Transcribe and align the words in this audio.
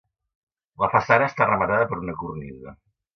La 0.83 0.87
façana 0.95 1.27
està 1.31 1.47
rematada 1.49 1.89
per 1.91 1.99
una 2.05 2.17
cornisa. 2.23 2.75